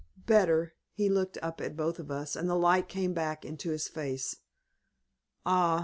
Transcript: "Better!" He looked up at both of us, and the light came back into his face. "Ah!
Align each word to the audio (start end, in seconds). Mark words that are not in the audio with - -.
"Better!" 0.25 0.73
He 0.93 1.09
looked 1.09 1.37
up 1.43 1.61
at 1.61 1.77
both 1.77 1.99
of 1.99 2.09
us, 2.09 2.35
and 2.35 2.49
the 2.49 2.55
light 2.55 2.89
came 2.89 3.13
back 3.13 3.45
into 3.45 3.69
his 3.69 3.87
face. 3.87 4.37
"Ah! 5.45 5.79